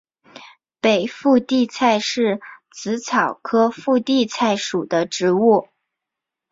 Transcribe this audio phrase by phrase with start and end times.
[0.79, 2.41] 北附地菜是
[2.73, 5.67] 紫草科附地菜属的植物。